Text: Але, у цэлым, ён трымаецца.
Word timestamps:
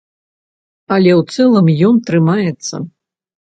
Але, 0.95 1.11
у 1.19 1.25
цэлым, 1.33 1.69
ён 1.91 2.01
трымаецца. 2.09 2.75